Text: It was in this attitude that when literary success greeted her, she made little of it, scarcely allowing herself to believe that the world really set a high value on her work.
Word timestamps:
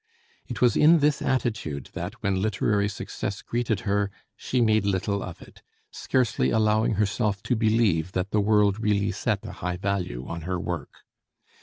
It 0.47 0.61
was 0.61 0.75
in 0.75 0.97
this 0.97 1.21
attitude 1.21 1.91
that 1.93 2.23
when 2.23 2.41
literary 2.41 2.89
success 2.89 3.43
greeted 3.43 3.81
her, 3.81 4.09
she 4.35 4.59
made 4.59 4.83
little 4.83 5.21
of 5.21 5.43
it, 5.43 5.61
scarcely 5.91 6.49
allowing 6.49 6.95
herself 6.95 7.43
to 7.43 7.55
believe 7.55 8.13
that 8.13 8.31
the 8.31 8.41
world 8.41 8.79
really 8.79 9.11
set 9.11 9.45
a 9.45 9.51
high 9.51 9.77
value 9.77 10.25
on 10.27 10.41
her 10.41 10.59
work. 10.59 11.03